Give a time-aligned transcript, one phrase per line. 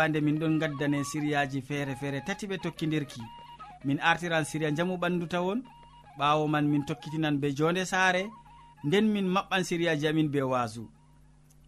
[0.00, 3.20] yewande min ɗon gaddane siriyaji feere feere tati ɓe tokkidirki
[3.84, 5.62] min artiran siriya jamu ɓandu tawon
[6.18, 8.30] ɓawo man min tokkitinan be jonde saare
[8.84, 10.88] nden min maɓɓan siriyaji amin be wasu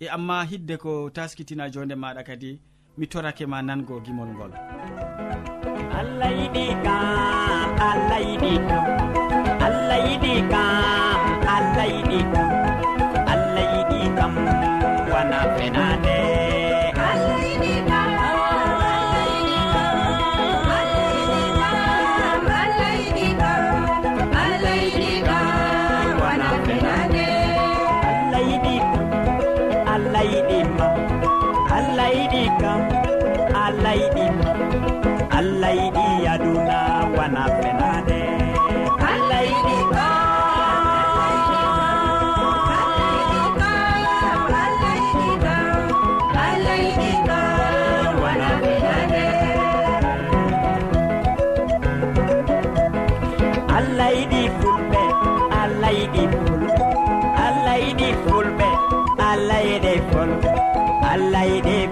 [0.01, 2.61] e amma hidde ko taskitina jonde maɗa kadi
[2.99, 4.52] mi torake ma nango gimol ngol.
[6.01, 6.96] Allah yiɗi ka
[7.91, 8.79] allah yiɗi ka
[9.67, 10.82] allah yiɗi kam
[59.33, 60.30] allah yiɗi fol
[61.13, 61.91] allah yiɗi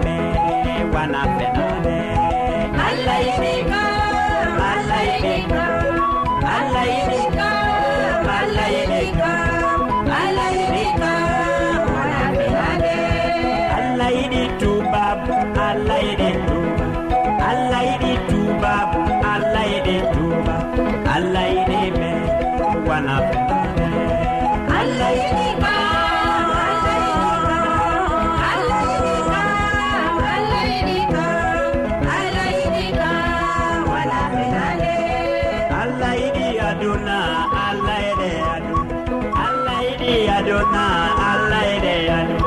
[40.41, 40.85] aduna
[41.31, 42.37] allah ede adu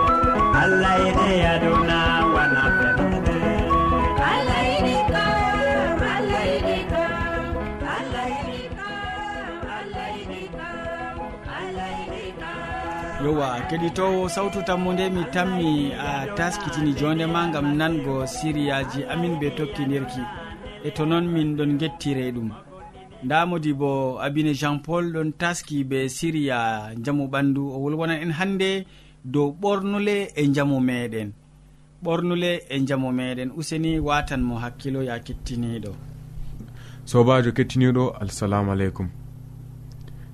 [0.62, 1.98] allah ede aduna
[2.34, 3.38] wana fenode
[4.30, 7.12] allah ede kam allah ede kam
[7.96, 11.16] allah ede kam allah ede kam
[11.58, 13.24] allah ede kam.
[13.24, 15.70] Yowa keɗitowo sawtu tammu nde mi tammi
[16.08, 20.22] a taskitini jonde ma gam nango siriyaji amin ɓe tokkidirki
[20.86, 22.48] e to noon min ɗon gettire ɗum.
[23.24, 27.62] nda modi bo abine jean paul ɗon taski be siriya jamu ɓandu.
[27.74, 28.86] O wolwonan en hannde
[29.24, 31.32] dow ɓornule e jamu meɗen.
[32.04, 33.50] Ɓornule e jamu meɗen.
[33.56, 35.92] Useni watan mo hakkilo ya kettiniɗo.
[37.04, 39.08] Sobajo kettiniɗo assalamu aleykum.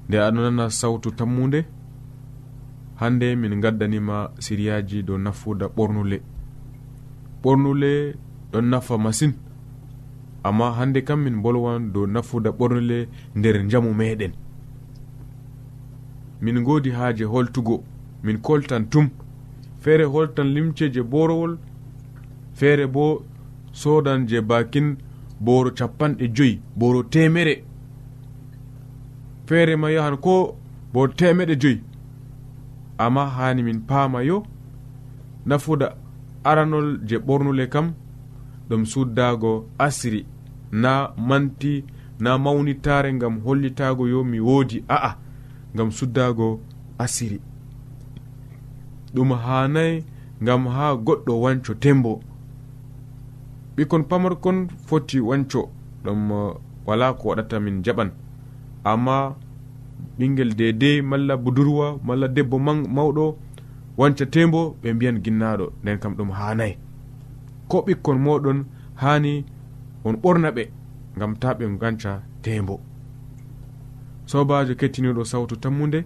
[0.09, 1.65] Nde aɗo nana sawtu tammude
[2.97, 6.21] hande min gaddanima siriyaji dow nafuda ɓornule.
[7.43, 8.15] Ɓornule
[8.53, 9.35] ɗon nafa masine
[10.45, 14.33] amma hande kam min bolwan dow nafuda ɓornele nder jamu meɗen.
[16.41, 17.83] Min godi haaje holtugo
[18.23, 19.11] min koltan tum.
[19.81, 21.59] Feere holtan limce je borowol
[22.55, 23.23] feere bo
[23.73, 24.97] sodan je bakin
[25.41, 27.55] boro capanɗe joyi boro temere
[29.47, 30.57] feere ma yahan ko
[30.93, 31.81] boro temeɗe joyi.
[32.99, 34.43] Amma hani min paama yo
[35.47, 35.97] nafuda
[36.45, 37.95] aranol je ɓornule kam
[38.71, 40.27] ɗum suddago asiri
[40.73, 41.85] na manti
[42.21, 45.17] na mawnitare gam hollitago yo mi woodi a'a
[45.75, 46.61] gam suddago
[46.99, 47.41] asiri
[49.15, 50.05] ɗum hanayi
[50.41, 52.21] gam ha goɗɗo wanco tembo.
[53.77, 55.71] Ɓikkon pamarkon foti wanco
[56.05, 56.55] ɗum uh,
[56.87, 58.11] wala ko waɗata min jaɓan.
[58.85, 59.37] Amma
[60.19, 62.57] ɓingel dedei malla budurwa malla debbo
[62.97, 63.37] mawɗo
[63.99, 66.75] wanca tembo ɓe mbiyan ginnaɗo nden kam ɗum hanayi
[67.71, 68.59] ko ɓikkon moɗon
[69.03, 69.33] hani
[70.05, 70.63] on ɓorna ɓe
[71.19, 72.13] gam ta ɓe ganca
[72.43, 72.75] tembo.
[74.31, 76.01] Sobajo kettiniɗo sawtu tammude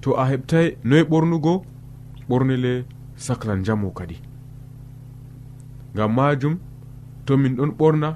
[0.00, 1.52] to a heɓtai noye ɓornugo
[2.28, 2.72] ɓornile
[3.24, 4.16] saclan jamu kadi.
[5.96, 6.54] Gam majum
[7.24, 8.08] to min ɗon ɓorna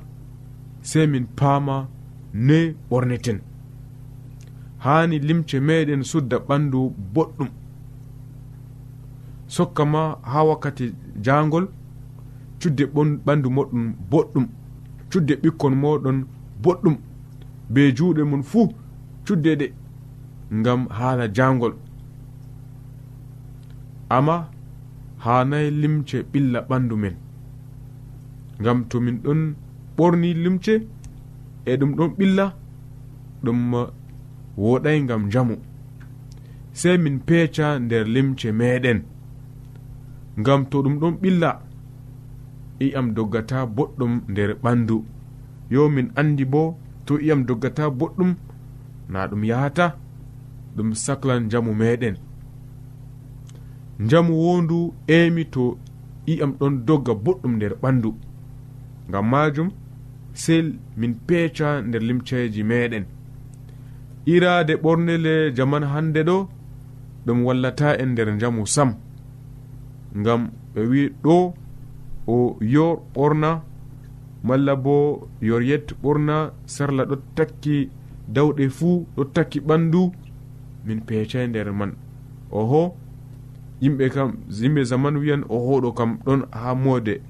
[0.82, 1.88] sei min paama
[2.46, 3.38] noye ɓorneten.
[4.84, 6.80] Hani limce meɗen sudda ɓandu
[7.14, 7.48] boɗɗum.
[9.54, 10.02] sokka ma
[10.32, 10.86] ha wakkati
[11.26, 11.66] jangol
[12.60, 12.84] cudde
[13.26, 14.46] ɓandu moɗon boɗɗum
[15.10, 16.18] cudde ɓikkon moɗon
[16.62, 16.96] boɗɗum
[17.72, 18.66] be juuɗe mum fuu
[19.26, 19.66] cudde ɗe
[20.58, 21.74] ngam haala jangol
[24.16, 24.36] amma
[25.24, 27.14] hanayi limce ɓilla ɓandu men
[28.60, 29.40] ngam to min ɗon
[29.96, 30.74] ɓorni limce
[31.70, 32.46] e ɗum ɗon ɓilla
[33.44, 33.58] ɗum
[34.64, 35.56] woɗay ngam jamu
[36.80, 39.00] sey min peeca nder limce meɗen
[40.40, 41.50] ngam to ɗum ɗon ɓilla
[42.86, 44.96] i'am doggata boɗɗum nder ɓandu.
[45.74, 46.62] Yo min andi bo
[47.06, 48.30] to i'am doggata boɗɗum
[49.12, 49.86] na ɗum yahata
[50.76, 52.16] ɗum sahlan jamu meɗen.
[54.10, 54.78] Jamu wondu
[55.16, 55.62] emi to
[56.32, 58.10] i'am ɗon dogga boɗɗum nder ɓandu.
[59.08, 59.68] Ngam majum
[60.42, 60.62] sey
[60.96, 63.04] min peeca nder limceji meɗen.
[64.32, 66.36] Irade ɓornele jaman hande ɗo
[67.26, 68.90] ɗum wallata en nder jamu sam.
[70.16, 71.54] ngam ɓe wi ɗo
[72.26, 73.62] o yor ɓorna
[74.42, 77.90] malla bo yor yet ɓorna sarla ɗo takki
[78.34, 80.12] dawɗe fuu ɗo takki ɓandu
[80.84, 81.92] min peecay nder man.
[82.52, 82.96] Oho
[83.80, 87.20] yimɓe kam yimɓe zaman wiyan oho ɗo kam ɗon ha moode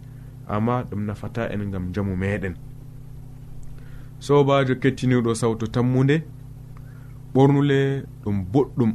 [0.48, 2.54] amma ɗum nafata en gam jamu meɗen
[4.18, 6.22] sobajo kettiniɗo sawto tammude
[7.34, 8.92] ɓornule ɗum boɗɗum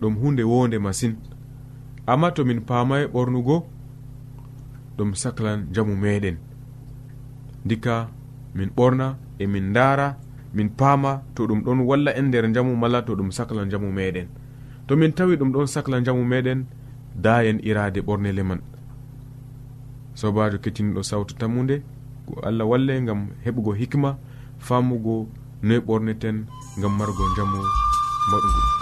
[0.00, 1.16] ɗum hunde wonde masine
[2.06, 3.66] amma to min paamay ɓornugo
[4.96, 6.36] ɗum sahlan jamu meɗen.
[7.64, 8.08] Dikka
[8.54, 10.16] min ɓorna e min ndaara
[10.54, 14.28] min paama to ɗum ɗon walla en nder jamu mala to ɗum sahlan jamu meɗen.
[14.86, 16.66] To min tawi ɗum ɗon sahlan jamu meɗen
[17.14, 18.60] dayen en irade ɓornele man
[20.14, 21.82] sobajo kettiniɗo sawtu tammude
[22.26, 24.18] ko allah walle gam heɓugo hikma
[24.58, 25.28] famugo
[25.62, 26.36] noyi ɓorneten
[26.80, 27.58] gam margo jamu
[28.30, 28.81] maɗugo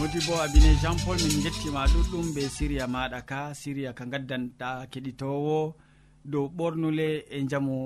[0.00, 4.68] modi bo abine jean paul min gettima ɗuɗɗum be siriya maɗa ka siriya ka gaddanɗa
[4.92, 5.74] keɗitowo.
[6.24, 7.76] Dow ɓornule e jamu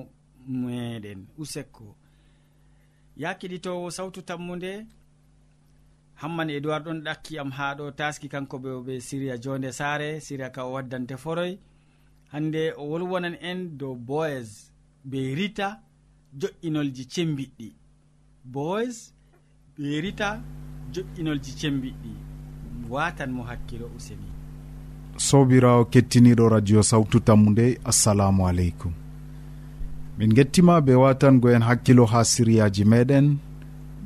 [0.47, 1.97] meɗen usekko.
[3.17, 4.87] Ya keɗitowo sawtu tammude
[6.21, 10.21] hamman edoird ɗon ɗakki am ha ɗo taski kanko ɓe ɓe siriya jonde saare.
[10.21, 11.59] Siriya ka o waddante foroy.
[12.33, 14.71] Hande o wolwonan en dow boys
[15.05, 15.81] be rita
[16.41, 17.69] jo'inolji cembiɗɗi.
[18.45, 19.13] Boys
[19.77, 20.41] be rita
[20.95, 22.11] joƴƴinolji cembiɗɗi
[22.93, 24.29] watan mo hakkilo useni.
[25.27, 28.93] Sobirawo kettiniɗo radio sawtu tammu nde assalamu aleykum.
[30.19, 33.27] Min gettima be watango en hakkilo ha siriyaji meɗen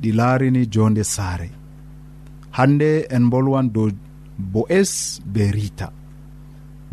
[0.01, 1.49] ɗi laarini jonde saare.
[2.57, 3.89] Hande en bolwan dow
[4.53, 4.93] bo'es
[5.33, 5.87] be rita.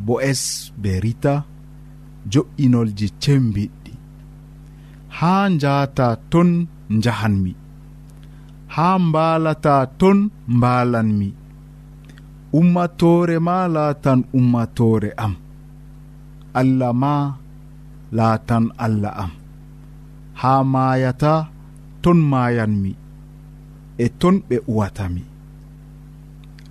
[0.07, 0.43] Bo'es
[0.83, 1.35] be rita
[2.33, 3.93] jo'inolji cembiɗɗi
[5.19, 6.51] ha njahata ton
[7.05, 7.53] jahanmi
[8.75, 10.19] haa mbaalata ton
[10.57, 11.29] mbaalanmi
[12.59, 15.35] ummatoore ma laatan ummatoore am.
[16.61, 17.15] Allah ma
[18.19, 19.33] laatan allah am.
[20.41, 21.35] Haa maayata
[22.03, 22.93] ton maayanmi
[24.05, 25.23] e ton ɓe uwatami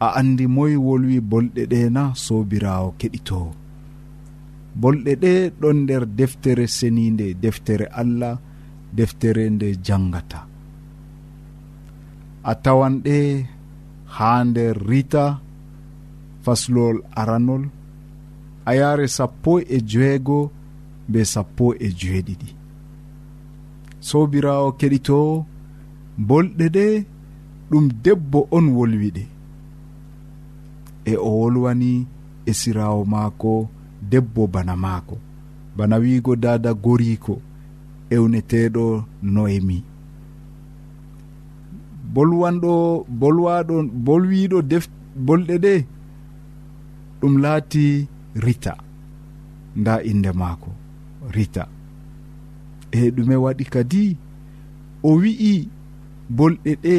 [0.05, 3.51] a andi moy wolwi bolɗe ɗe na sobirawo keɗitowo
[4.81, 8.35] bolɗe ɗe ɗon nder deftere seninde deftere allah
[8.97, 10.39] deftere nde jangata
[12.49, 13.17] a tawan ɗe
[14.15, 15.25] ha nder rita
[16.43, 17.63] faslol aranol.
[18.69, 20.39] A yaare sappo e joeego
[21.11, 22.49] be sappo e joeɗiɗi
[24.07, 25.17] sobirawo keɗito
[26.27, 26.85] bolɗe ɗe
[27.69, 29.23] ɗum debbo on wolwiɗe.
[31.11, 31.91] E o wolwani
[32.49, 33.51] e sirawo maako
[34.11, 35.15] debbo bana maako.
[35.77, 37.33] Bana wiigo dada goriko
[38.15, 38.85] ewneteɗo
[39.33, 39.77] noemi.
[42.13, 42.73] bolwanɗo
[43.19, 44.85] bolwaɗo bolwiɗo def
[45.25, 45.73] bolɗe ɗe
[47.19, 47.85] ɗum laati
[48.43, 48.73] rita.
[49.79, 50.71] Nda inde maako
[51.35, 51.63] rita.
[52.91, 54.03] E ɗume waɗi kadi
[55.03, 55.53] o wi'i
[56.37, 56.95] bolɗe ɗe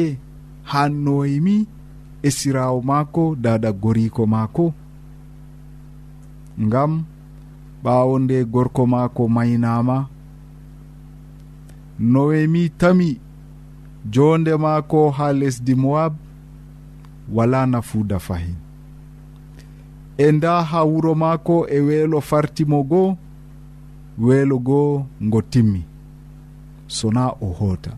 [0.71, 1.55] hannoymi
[2.27, 4.65] e sirawo maako dada goriko maako.
[6.65, 6.91] Ngam
[7.83, 9.97] ɓawo nde gorko maako maynama
[11.99, 13.09] nowemi tami
[14.11, 16.13] jonde maako ha lesdi moab
[17.35, 18.55] wala nafuuda fahin
[20.17, 23.17] e nda ha wuro maako e weelo fartimo goo
[24.25, 25.83] weelo goo ngo timmi
[26.87, 27.91] sona o hoota.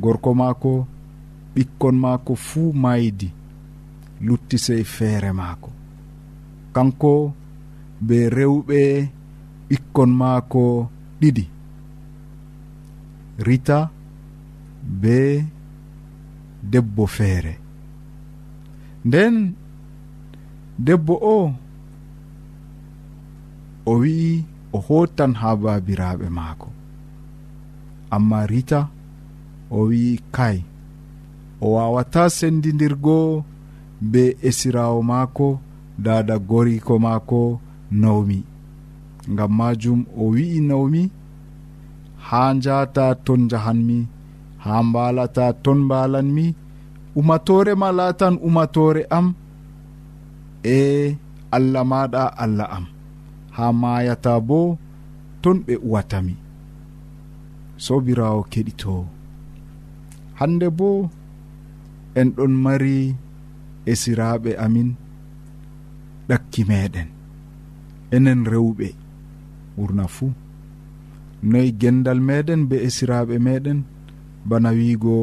[0.00, 0.86] Gorko maako
[1.54, 3.28] ɓikkon maako fuu maydi
[4.26, 5.70] lutti sey feere maako.
[6.74, 7.32] Kanko
[8.06, 8.80] be rewɓe
[9.68, 10.62] ɓikkon maako
[11.20, 11.44] ɗiɗi.
[13.46, 13.78] Rita
[14.88, 15.44] be
[16.62, 17.58] debbo feere.
[19.04, 19.54] Nden
[20.78, 21.38] debbo o
[23.86, 26.68] o wi'i o hottan ha babiraɓe maako.
[28.14, 28.80] Amma rita
[29.70, 30.56] o wi'i kay
[31.60, 33.44] o wawata sendidirgo
[34.00, 35.48] be esirawo maako
[35.98, 38.40] dada goriko maako nawmi.
[39.32, 41.02] Ngam majum o wi'i nawmi
[42.26, 43.98] ha njata ton jahanmi
[44.64, 46.46] ha mbalata ton mbalanmi
[47.20, 49.26] umatore ma latan umatore am.
[50.64, 51.16] E
[51.56, 52.86] allah maɗa allah am.
[53.56, 54.60] Ha mayata bo
[55.42, 56.34] ton ɓe uwatami
[57.84, 58.94] sobirawo keɗito.
[60.38, 60.88] Hande bo
[62.18, 62.96] en ɗon mari
[63.90, 64.88] esiraɓe amin
[66.28, 67.08] ɗakki meɗen.
[68.14, 68.88] Enen rewɓe.
[69.76, 70.30] Ɓurna fuu
[71.50, 73.78] noyi gendal meɗen be esiraɓe meɗen.
[74.48, 75.16] bana wiigo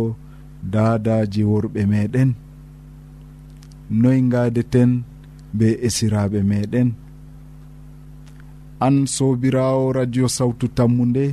[0.74, 2.30] dadaji worɓe meɗen
[4.02, 4.92] noy gadeten
[5.58, 6.90] be esiraɓe meɗen
[8.86, 11.26] an sobirawo radio sawtu tammu nde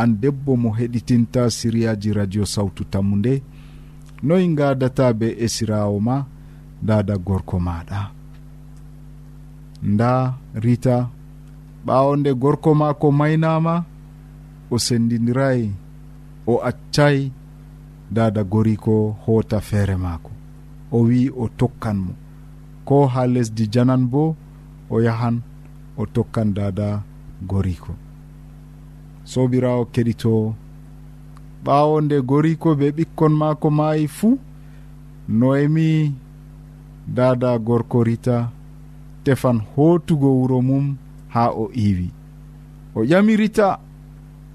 [0.00, 3.34] an debbo mo heɗitinta siriyaji radio sawtu tammu nde
[4.26, 6.16] noy gadata be esirawo ma
[6.88, 8.00] dada gorko maɗa
[9.92, 10.10] nda
[10.64, 10.96] rita
[11.86, 13.74] ɓawo nde gorko mako maynama
[14.70, 15.66] o sendidirayi
[16.46, 17.30] o accay
[18.10, 20.30] dada goriko hoota feere maako.
[20.92, 22.12] O wi o tokkan mo.
[22.84, 24.36] Ko ha lesdi janan bo
[24.90, 25.42] o yahan
[25.96, 27.02] o tokkan dada
[27.42, 27.92] goriko
[29.24, 30.54] sobirawo keɗito
[31.64, 34.38] ɓawo nde goriko be ɓikkon maako maayi fuu
[35.28, 36.12] noemi
[37.16, 38.36] dada gorko rita
[39.24, 40.96] tefan hootugo wuro mum
[41.28, 42.08] ha o iiwi.
[42.96, 43.78] O ƴami rita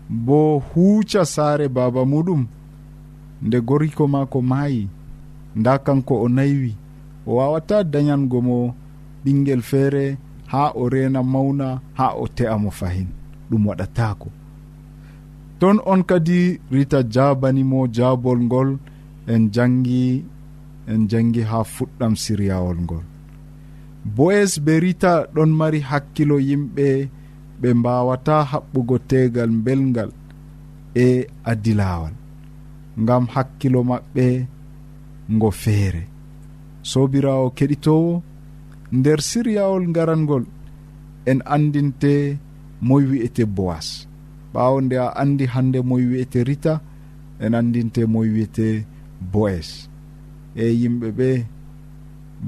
[0.10, 2.48] bo huuca saare baaba muɗum
[3.42, 4.90] nde goriko maako maayi
[5.56, 6.76] nda kanko o naywi.
[7.28, 8.74] O wawata dañango mo
[9.24, 10.18] ɓinguel feere
[10.52, 13.08] ha o rena mawna ha o te'a mo fahin
[13.50, 14.30] ɗum waɗatako
[15.60, 18.70] ton on kadi rita jabanimo jabol ngol
[19.28, 20.24] en jangi
[20.92, 23.06] en jangi ha fuɗɗam siryawol ngol.
[24.16, 27.10] Boes be rita ɗon mari hakkilo yimɓe
[27.62, 30.12] ɓe mbawata haɓɓugo tegal belgal
[31.06, 32.14] e adilawal
[33.02, 34.26] ngam hakkilo maɓɓe
[35.36, 36.04] ngo feere.
[36.90, 38.12] Sobirawo keɗitowo
[38.98, 40.44] nder siryawol garangol
[41.30, 42.14] en andinte
[42.88, 43.88] moy wi'ete bowas
[44.54, 46.74] ɓawo nde a andi hande moy wi'ete rita
[47.44, 48.68] en andinte moy wi'ete
[49.34, 49.70] boes.
[50.56, 51.30] E yimɓe ɓe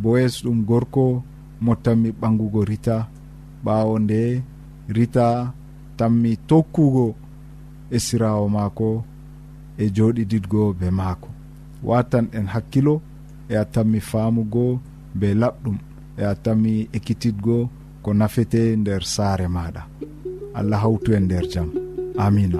[0.03, 1.03] boes ɗum gorko
[1.63, 2.95] mo tammi ɓangugo rita
[3.65, 4.19] ɓawo nde
[4.95, 5.53] rita
[5.97, 7.07] tammi tokkugo
[7.95, 8.89] e sirawo maako
[9.77, 11.29] e joɗiɗiɗgo be maako.
[11.87, 12.95] Watan en hakkilo
[13.49, 14.65] e a tammi faamugo
[15.19, 15.77] be laɓɗum
[16.17, 17.57] e a tammi ekkititgo
[18.03, 19.81] ko nafete nder saare maɗa
[20.57, 21.69] allah hawtu en nder jaam
[22.25, 22.59] amina.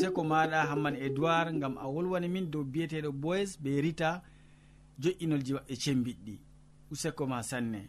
[0.00, 4.10] useko maɗa hamman edoird gam a wolwani min dow biyeteɗo boys be rita
[5.02, 6.34] joƴinolji maɓɓe cembiɗɗi.
[6.92, 7.80] Useko ma sanne.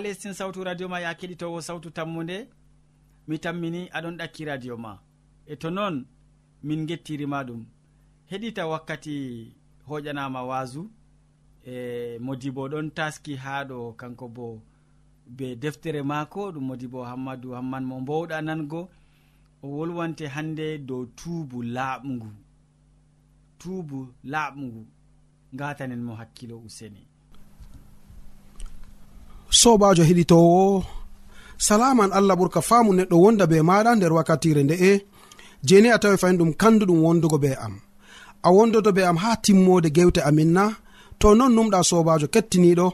[0.00, 2.48] ha lestin sawtu radio ma ya keɗitowo sawtu tammude
[3.28, 4.92] mi tammini aɗon ɗakki radio ma.
[5.46, 6.06] E to noon
[6.62, 7.62] min gettirima ɗum.
[8.30, 9.14] Heɗita wakkati
[9.88, 10.90] hoƴanama wasu
[11.72, 14.62] e modibo ɗon taski ha ɗo kanko bo
[15.36, 18.80] be deftere maako ɗum modibo hammadou hamman mo mbowɗa nango
[19.62, 22.30] o wolwante hande dow tuubu laaɓngu.
[23.58, 24.86] Tuubu laaɓngu
[25.52, 27.09] gatanen mo hakkilo useni.
[29.62, 30.62] sobajo heɗitowo
[31.66, 34.92] salaman allah ɓurka faamu neɗɗo wonda be maɗa nder wakkatire nde'e
[35.68, 37.74] jeni a tawi fayin ɗum kanduɗum wondugo be am.
[38.46, 40.64] A wondoto be am ha timmode gewte amin na
[41.20, 42.86] to non numɗa sobajo kettiniɗo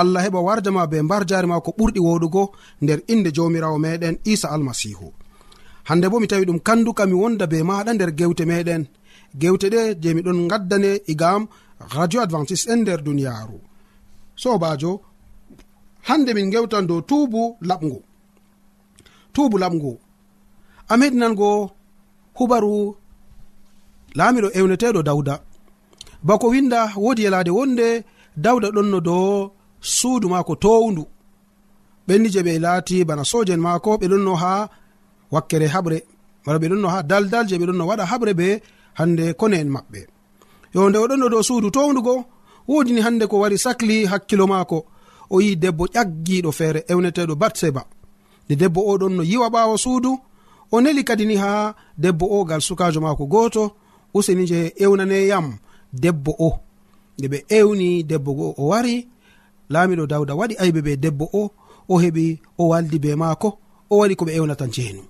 [0.00, 2.42] allah heɓa wardama be mbar jari ma ko ɓurɗi woɗugo
[2.82, 5.08] nder inde jamirawo meɗen isa almasihu.
[5.88, 8.82] Hande bo mi tawi ɗum kanduka mi wonda be maɗa nder gewte meɗen.
[9.40, 11.42] Gewte ɗe je miɗon gaddane igam
[11.96, 13.58] radio advantice en nder duniyaru.
[14.42, 14.92] Sobajo
[16.08, 17.98] hande min gewtan dow tuubu laɓgu
[19.34, 19.92] tuubu laɓgu
[20.92, 21.50] a meɗinango
[22.38, 22.74] hubaru
[24.18, 25.34] laamiɗo ewneteɗo dawda
[26.26, 27.88] bako winda wodi yalade wonde
[28.44, 31.04] dawda ɗonno dow suudu maako towndu.
[32.06, 34.52] Ɓenni je ɓe laati bana sojen maako ɓe ɗonno ha
[35.34, 35.98] wakkere haɓre
[36.44, 38.46] wala ɓe ɗonno ha daldal je ɓe ɗonno waɗa haɓre be
[38.98, 40.00] hande kone en maɓɓe.
[40.74, 42.14] Yo nde o ɗonno dow suudu towndugo
[42.68, 44.78] wodini hande ko wari sahli hakkilo maako.
[45.34, 47.82] o yi debbo ƴaggiɗo feere ewneteɗo batseba.
[48.46, 50.12] Nde debbo oɗon no yiwa ɓawo suudu
[50.74, 53.62] o neli kadi ni ha debbo o gal sukajo mako goto
[54.16, 55.46] useni je ewnaneyam
[56.02, 56.50] debbo o.
[57.18, 58.96] Nde ɓe ewni debbo go o wari
[59.72, 61.42] laamiɗo dawda waɗi aybe be debbo o
[61.88, 62.26] o heɓi
[62.58, 63.48] o waldi be maako
[63.90, 65.02] o waɗi ko ɓe ewnata jeenu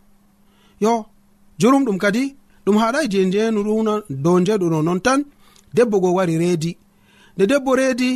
[0.81, 0.93] yo
[1.61, 2.23] jurum ɗum kadi
[2.65, 5.21] ɗum haɗai je jeenu ɗum dow njeɗuɗo non tan
[5.75, 6.73] debbo go wari reedi.
[7.37, 8.11] Nde debbo reedi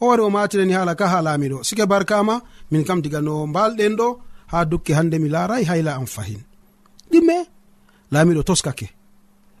[0.00, 2.34] o wari o matireni hala ka ha laamiɗo sike barkama
[2.70, 4.08] min kam diga no mbalɗen ɗo
[4.52, 6.40] ha dukki hande mi laaray hayla am fahin.
[7.10, 7.36] Ɗimme
[8.12, 8.86] laamiɗo toskake.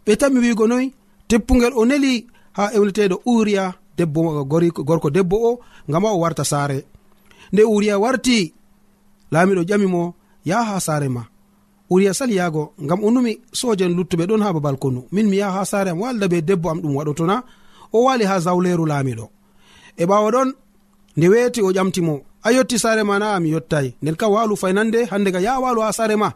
[0.04, 0.86] Ɓe tanmi wigo noyi
[1.28, 3.64] teppugel o neli ha ewneteɗo uriya
[3.96, 4.20] debbo
[4.88, 6.78] gorko debbo o ngama o warta saare.
[7.52, 8.54] Nde uriya warti
[9.32, 10.02] laamiɗo ƴamimo
[10.48, 11.22] yaha ha saare ma.
[11.90, 15.00] Uriya sali yaago ngam o numi sojen luttuɓe ɗon ha babal konu.
[15.12, 17.36] Min mi yaha ha saare am walda be debbo am ɗum waɗotona.
[17.92, 19.26] O wali ha zawleru laamiɗo
[20.02, 20.48] e ɓawo ɗon
[21.16, 22.14] nde weeti o ƴamtimo
[22.46, 25.80] a yetti saare ma na mi yettayi nden kam walu faynande hande ga ya walu
[25.84, 26.28] ha saare ma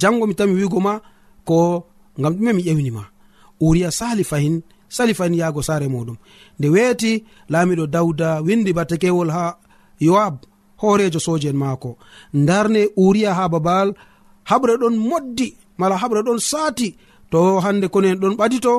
[0.00, 0.92] jango mi tami wigo ma
[1.48, 1.56] ko
[2.22, 3.02] gam ɗume mi ƴewnima
[3.66, 4.56] uriya sali fahin
[4.96, 6.16] sali fahin yahgo saare muɗum
[6.58, 7.12] nde weeti
[7.52, 9.44] laamiɗo dawda windi batekewol ha
[10.06, 10.34] yoab
[10.80, 11.90] hoorejo soje en maako.
[12.34, 13.88] Darne uriya ha babal
[14.50, 16.88] haɓre ɗon moddi mala haɓre ɗon saati
[17.30, 18.72] to hande kono en ɗon ɓadito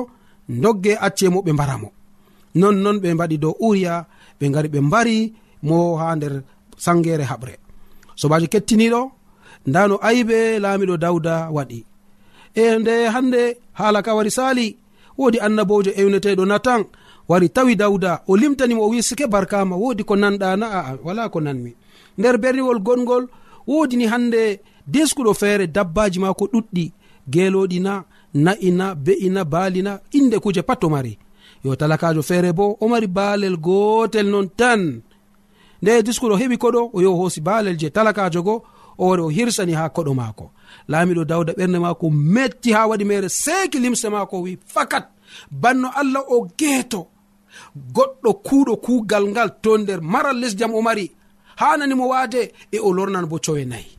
[0.62, 1.88] dogge acce mo ɓe mbaramo
[2.60, 3.94] nonnon ɓe mbaɗi dow uriya
[4.38, 5.16] ɓe gari ɓe mbari
[5.62, 6.42] mo ha nder
[6.84, 7.54] sangere haɓre.
[8.20, 9.00] Sobajo kettiniɗo
[9.66, 11.84] nda no aybe laamiɗo dawda waɗi.
[12.54, 13.42] E nde hande
[13.78, 14.76] haala ka wari sali
[15.18, 16.82] wodi annabojo ewneteɗo natan
[17.28, 21.28] wari tawi dawda o limtanimo o wi sike barkama wodi ko nanɗa na aa wala
[21.28, 21.72] ko nanmi.
[22.18, 23.24] Nder berniwol gongol
[23.66, 26.84] wodi ni hande deskuɗo feere dabbaji ma ko ɗuɗɗi
[27.30, 31.18] geloɗi na na'ina be'ina baalina inde kuje pat to mari.
[31.64, 35.02] yo talakajo feere bo o mari baalel gotel non tan.
[35.82, 38.54] Nde diskuɗo heɓi koɗo o yo hoosi baalel je talakajo go
[38.98, 40.50] o wari o hirsani ha koɗo maako.
[40.88, 45.04] Laamiɗo dawda ɓernde maako metti ha waɗi mere seeki limse maako wi fakat.
[45.50, 47.06] Banno allah o geeto.
[47.94, 51.10] Goɗɗo kuuɗo kuugal ngal to nder maral lesjam o mari.
[51.56, 53.90] Hananimo waade e o lornan bo cowe nayi.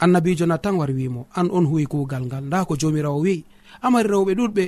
[0.00, 2.44] Annabijo na tan wari wimo an on huwi kuugal ngal.
[2.44, 3.44] Nda ko jomirawo wi
[3.82, 4.64] amari rewɓe ɗuɗɓe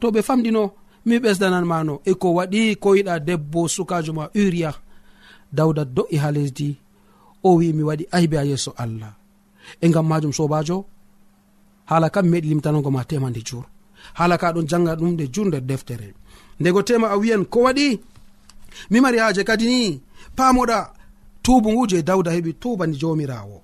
[0.00, 0.72] to ɓe famɗino
[1.06, 4.70] mi ɓesdananmano e ko waɗi ko yiɗa debbo sukajo ma uria
[5.56, 6.68] dawda do'i ha lesdi
[7.46, 9.12] o wi mi waɗi aybe a yeeso allah.
[9.80, 10.76] E gam majum sobajo
[11.90, 13.64] hala kam meɗi limtanogo ma tema nde jur.
[14.18, 16.08] Hala ka ɗon janga ɗum nde jur nder deftere.
[16.60, 17.88] Ndego tema a wiyan ko waɗi?
[18.90, 20.00] Mi mari haje kadi ni
[20.36, 20.78] pamoɗa
[21.44, 23.56] tubu ngu je dawda heɓi tubani jomirawo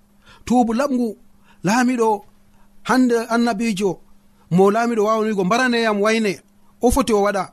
[0.46, 1.08] tubu laɓgu
[1.66, 2.08] laamiɗo
[2.88, 3.90] hande annabijo
[4.56, 6.34] mo laamiɗo wawanigo mbaraneyam wayne.
[6.82, 7.44] o foti o waɗa.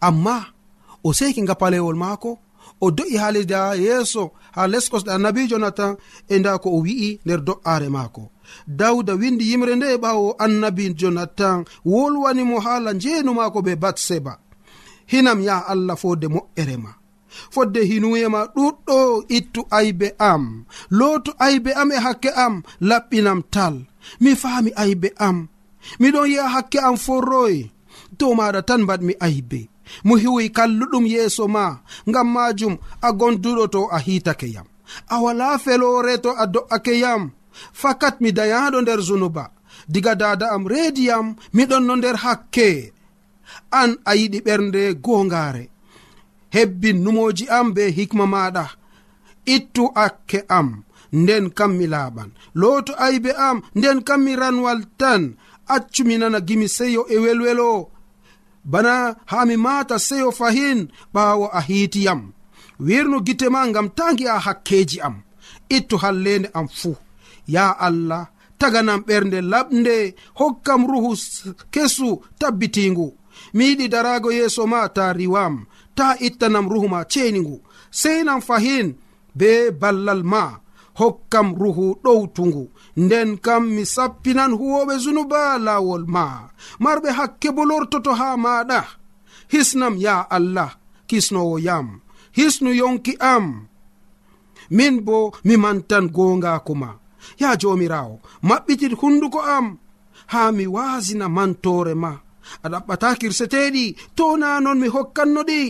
[0.00, 0.36] Amma
[1.04, 2.38] o seki ngapalewol maako
[2.80, 5.92] o do'i ha lesdi ha yeeso ha les kosɗe annabijo natan
[6.28, 8.22] e nda ko o wi'i nder do'are maako.
[8.66, 14.32] Dawda windi yimre nde e ɓawo annabi jonatan wolwanimo haala njeenu maako be batseba.
[15.06, 16.90] Hinam ya allah fode moƴƴere ma.
[17.50, 20.64] Fodde hinuyema ɗuɗɗo ittu aybe am.
[20.90, 23.74] Lootu aybe am e hakke am laɓɓinam tal.
[24.20, 25.48] Mi faami aybe am.
[26.00, 27.56] Miɗon yi'a hakke am forroy.
[28.18, 29.60] dow maɗa tan mbaɗmi aybe
[30.04, 31.64] mo hiwi kalluɗum yeeso ma
[32.08, 34.66] ngam majum a gonduɗo to a hitake yam.
[35.08, 37.32] A wala felore to a do'ake yam.
[37.72, 39.44] Fakat mi dayaɗo nder zunuba.
[39.92, 42.92] Diga dada am reedi yam miɗon no nder hakke.
[43.80, 45.64] An a yiɗi ɓernde gongare
[46.54, 48.64] hebbin numoji am be hikma maɗa.
[49.54, 50.68] Ittu akke am
[51.12, 52.30] nden kam mi laaɓan.
[52.60, 55.22] Looto aybe am nden kam mi ranwal tan.
[55.74, 57.70] Accu mi nana gimi seyo e welwelo.
[58.64, 62.32] bana haa mi maata seyo fahin ɓaawo a hiitiyam.
[62.86, 65.16] Wirnu gite ma ngam tangi a hakkeji am.
[65.76, 66.96] Ittu hallende am fuu.
[67.46, 68.26] Ya allah
[68.58, 71.12] taganam ɓernde laɓnde hokkam ruhu
[71.72, 73.06] kesu tabbitingu
[73.54, 75.54] mi yiɗi darago yeeso ma ta riwam
[75.96, 77.56] ta ittanam ruhu ma ceeni ngu
[77.90, 78.18] sey
[78.48, 78.88] fahin
[79.38, 80.59] be ballal ma.
[80.98, 82.64] hokkam ruhu ɗowtungu
[82.96, 86.24] nden kam mi sappinan huwoɓe zunuba laawol ma.
[86.82, 88.80] Marɓe hakke bo lortoto ha maɗa
[89.52, 90.70] hisnam ya allah
[91.08, 92.00] kisnowo yam.
[92.36, 93.66] Hisnu yonki am.
[94.70, 96.90] Min bo mi mantan gongako ma.
[97.40, 99.66] Ya jomirawo maɓɓitit hunduko am.
[100.32, 102.12] Haa mi wasina mantore ma.
[102.64, 103.84] a ɗaɓɓata kirseteɗi
[104.16, 105.60] to na non mi hokkanno ɗi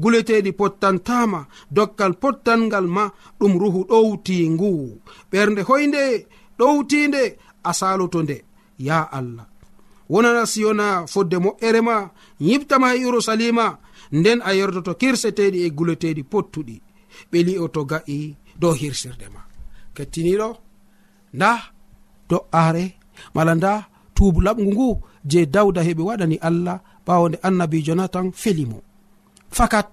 [0.00, 1.40] guleteɗi pottantama
[1.76, 3.04] dokkal pottangal ma
[3.38, 4.70] ɗum ruhu ɗowti ngu.
[5.30, 6.02] Ɓernde hoynde
[6.58, 7.22] ɗowtinde
[7.68, 8.36] a saloto nde
[8.78, 9.46] ya allah.
[10.12, 11.96] Wonana siyona fodde moƴƴere ma
[12.40, 13.66] yiɓtama e yerusalima
[14.12, 16.76] nden a yerdoto kirseteɗi e guleteɗi pottuɗi.
[17.30, 19.40] Ɓe li'o to ga'i dow hirsirde ma.
[19.94, 20.48] Kettiniɗo
[21.34, 21.50] nda
[22.28, 22.84] do'are
[23.34, 23.72] mala nda
[24.14, 24.88] tubu laɓgu ngu
[25.30, 28.78] je dawda heɓe waɗani allah ɓawo nde annabi jonatan felimo.
[29.56, 29.90] Fakat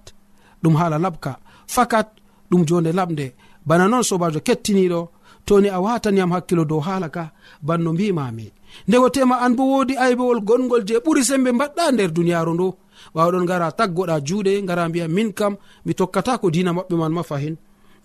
[0.64, 1.32] ɗum haala laɓka
[1.76, 2.08] fakat
[2.50, 3.26] ɗum jonde laɓde
[3.68, 5.00] bana noon sobajo kettiniɗo
[5.46, 7.24] toni a wataniyam hakkilo dow haala ka
[7.68, 8.46] banno mbimami.
[8.88, 12.68] Nde wotema an bo wodi aybewol gongol je ɓuri sembe mbaɗɗa nder duniyaru ndu.
[13.16, 15.54] Ɓawɗon gara taggoɗa juuɗe gara mbiya min kam
[15.86, 17.56] mi tokkata ko dina maɓɓe man ma fahin.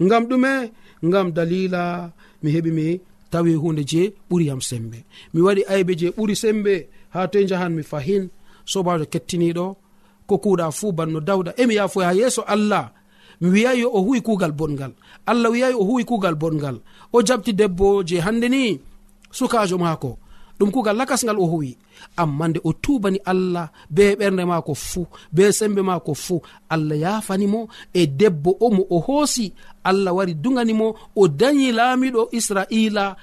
[0.05, 0.53] Ngam ɗume
[1.07, 1.83] ngam dalila
[2.43, 2.87] mi heɓi mi
[3.31, 4.99] tawi hunde je ɓuriyam sembe.
[5.33, 6.75] Mi waɗi aybe je ɓuri sembe
[7.13, 8.29] ha toye jahanmi fahin
[8.65, 9.77] sobajo kettiniɗo.
[10.29, 11.53] Ko kuuɗa fuu banno dawda.
[11.57, 12.93] Emi yafo ha yeeso allah
[13.41, 14.93] mi wiyayi o huwi kuugal bongal
[15.27, 16.77] allah wiyayi o huwi kuugal bongal
[17.13, 18.81] o jabti debbo je hande ni
[19.31, 20.19] sukajo maako
[20.59, 21.79] ɗum kuugal lakas ngal o huwi.
[22.17, 27.69] Amma nde o tubani allah be ɓernde maako fuu be sembe maako fuu allah yafanimo
[27.95, 29.53] e debbo o mo o hoosi.
[29.85, 33.17] Allah wari duganimo o dañi laamiɗo israila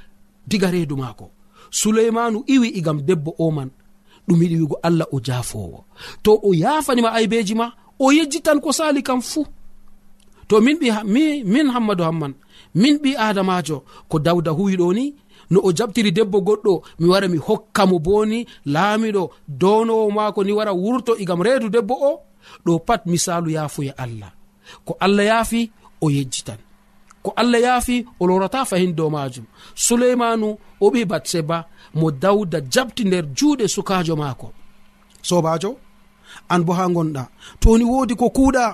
[0.47, 1.29] diga reedu maako.
[1.79, 3.69] suleymanu iwi igam debbo oman.
[4.27, 5.79] Ɗum yiɗi wigo allah o jafowo
[6.23, 7.67] to o yafanima aybeji ma
[7.99, 9.45] o yejjitan ko sali kam fuu
[10.47, 12.33] to min ɓi mi, min hammadou hamman
[12.81, 13.77] min ɓi adamajo
[14.09, 15.05] ko dawda huwiɗo ni
[15.51, 18.39] no o jaɓtiri debbo goɗɗo mi wara mi hokka mo boni
[18.73, 19.23] laamiɗo
[19.61, 22.11] donowo mako ni wara wurto igam reedu debbo o
[22.65, 24.31] ɗo pat misalu yaafuya allah.
[24.85, 25.61] Ko allah yaafi
[26.01, 26.57] o yejjitan.
[27.25, 29.45] ko allah yaafi o lorata fahin dow majum
[29.85, 30.47] suleymanu
[30.81, 31.57] o ɓi batseba
[31.99, 34.47] mo dawda jabti nder juuɗe sukajo maako.
[35.27, 35.71] Sobajo
[36.49, 37.23] an bo ha gonɗa
[37.61, 38.65] toni wodi ko kuuɗa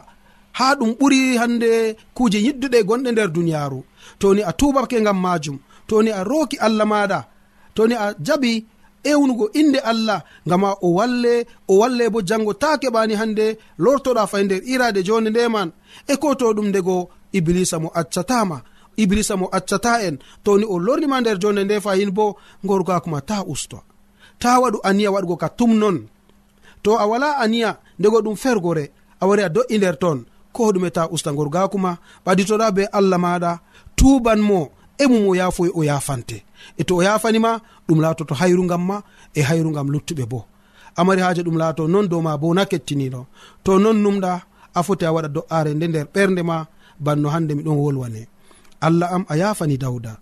[0.58, 1.70] ha ɗum ɓuri hande
[2.18, 3.80] kuje yidduɗe gonɗe nder duniyaru
[4.22, 5.58] toni a tubake gam majum
[5.90, 7.20] toni a roki allah maɗa
[7.76, 8.52] toni a jaɓi
[9.12, 11.34] ewnugo inde allah gama o walle
[11.68, 13.46] o walle bo jango ta keɓani hande
[13.84, 15.70] lortoɗa fay nder irade jonde ndeman
[16.08, 18.62] e ko to ɗum ndego iblisa mo accatama
[18.98, 20.20] iblisa mo accata en.
[20.44, 23.82] Toni o lornima nder jonde nde fayin bo gorgakoma ta usto.
[24.40, 26.08] Ta waɗu aniya waɗugo ka tum non.
[26.84, 30.26] To a wala aniya ndego ɗum fergore a wari a do'i nder ton.
[30.54, 33.60] Ko ɗume ta usta gorgakuma ɓaditoɗa be allah maɗa.
[33.96, 36.44] Tuban mo e o yafoy o yafante.
[36.78, 39.02] E to o yafanima ɗum latoto hayrugam ma
[39.34, 40.46] e hayrugam luttuɓe bo.
[40.96, 43.26] Amari haji ɗum laato non dow ma bo na kettiniɗo
[43.64, 44.42] to non numɗa
[44.74, 46.66] a foti a waɗa do'are nde nder ɓernde ma
[47.06, 48.22] banno hande miɗon wolwane
[48.88, 50.14] allah am a yafani dawda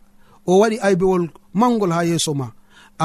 [0.50, 2.48] o waɗi aybewol mangol ha yeeso ma.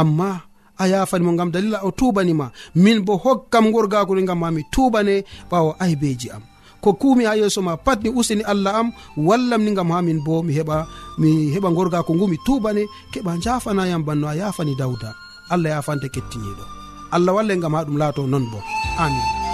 [0.00, 0.30] Amma
[0.78, 5.14] a yafanimo gam dalila o tubanima min bo hokkam gorgakoni gam ma mi tubane
[5.50, 6.42] ɓawo aybeji am.
[6.82, 8.88] Ko kumi ha yeeso ma pat mi usini allah am
[9.28, 10.76] wallam ni gam ha min bo mi heɓa
[11.20, 12.82] mi heɓa gorgako ngu mi tubane
[13.12, 15.10] keɓa jafanayam banno a yafani dawda
[15.52, 16.64] allah yafante kettiniɗo
[17.14, 18.58] allah walle gam ha ɗum laato non bo.
[19.04, 19.53] Amin.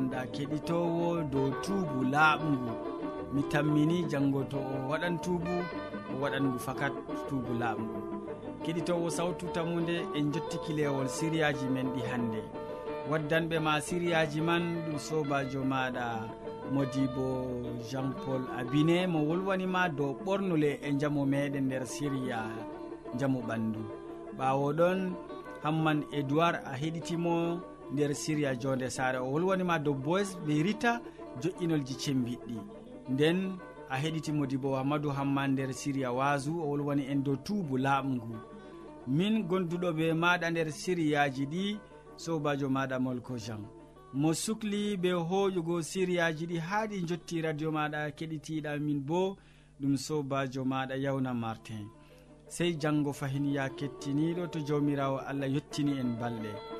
[0.00, 2.72] gandanɗa keɗitowo dow tuubu laaɓngu.
[3.32, 5.52] Mi tammini janngo to o waɗan tuubu
[6.12, 6.92] o waɗangu fakat
[7.28, 7.98] tuubu laaɓngu.
[8.64, 12.42] Keɗitowo sawtu tammude en jottiki lewol siriyaji men ɗi hannde.
[13.10, 16.04] Waddanɓe ma siriyaji man ɗum sobajo maɗa
[16.72, 17.26] modibo
[17.90, 22.38] jean paul abine mo wolwanima dow ɓornule e jaamu meɗen nder siriya
[23.18, 23.80] jaamu ɓandu
[24.38, 25.12] ɓawo ɗon
[25.62, 27.60] hamman edoird a heɗitimo
[27.92, 31.00] nder siriya jonde sare o wolwanima dow boys ɓe rita
[31.40, 32.56] joƴƴinolji cembiɗɗi
[33.08, 33.58] nden
[33.90, 38.36] a heɗiti modi bo hammadou hamma nder siriya wasu o wolwani en dow tuubu laaɓngu.
[39.06, 41.78] Min gonduɗo be maɗa nder siriyaji ɗi
[42.16, 43.62] sobajo maɗa molko jean.
[44.12, 49.36] Mo sukli be hoƴugo siriyaji ɗi haa ɗi jotti radio maɗa keɗitiɗa min bo
[49.80, 51.88] ɗum sobajo maɗa yawna martin.
[52.48, 56.79] Sey janggo fahin ya kettiniɗo to jawmirawo allah yettini en balɗe.